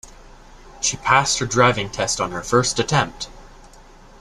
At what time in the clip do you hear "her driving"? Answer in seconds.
1.37-1.87